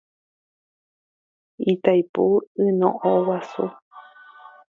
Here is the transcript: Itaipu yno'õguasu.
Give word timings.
Itaipu 1.73 2.25
yno'õguasu. 2.65 3.65